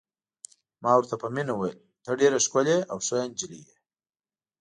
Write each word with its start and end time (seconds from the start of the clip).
ما 0.81 0.91
ورته 0.97 1.15
په 1.21 1.27
مینه 1.35 1.53
وویل: 1.55 1.79
ته 2.03 2.11
ډېره 2.21 2.37
ښکلې 2.45 2.77
او 2.91 2.97
ښه 3.07 3.17
نجلۍ 3.29 3.61
یې. 3.67 3.75